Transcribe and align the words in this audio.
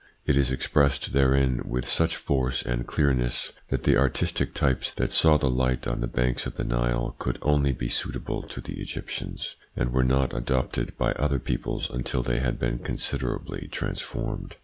It 0.25 0.35
is 0.35 0.49
expressed 0.49 1.13
therein 1.13 1.61
with 1.63 1.87
such 1.87 2.15
force 2.15 2.63
and 2.63 2.87
clearness 2.87 3.53
that 3.69 3.83
the 3.83 3.97
artistic 3.97 4.55
types 4.55 4.91
that 4.95 5.11
saw 5.11 5.37
the 5.37 5.47
light 5.47 5.85
on 5.87 5.99
the 6.01 6.07
banks 6.07 6.47
of 6.47 6.55
the 6.55 6.63
Nile 6.63 7.15
could 7.19 7.37
only 7.43 7.71
be 7.71 7.87
suitable 7.87 8.41
to 8.41 8.61
the 8.61 8.81
Egyptians, 8.81 9.55
and 9.75 9.93
were 9.93 10.03
not 10.03 10.33
adopted 10.35 10.97
by 10.97 11.11
other 11.11 11.37
peoples 11.37 11.87
until 11.87 12.23
they 12.23 12.39
had 12.39 12.57
been 12.57 12.79
considerably 12.79 13.67
trans 13.71 14.01
formed. 14.01 14.55